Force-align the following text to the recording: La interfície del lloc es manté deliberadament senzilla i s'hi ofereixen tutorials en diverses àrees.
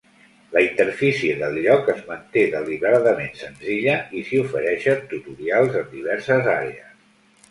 La 0.53 0.61
interfície 0.67 1.33
del 1.41 1.57
lloc 1.65 1.91
es 1.93 1.99
manté 2.07 2.45
deliberadament 2.55 3.37
senzilla 3.41 3.99
i 4.21 4.25
s'hi 4.29 4.41
ofereixen 4.47 5.05
tutorials 5.11 5.77
en 5.83 5.87
diverses 5.95 6.49
àrees. 6.55 6.91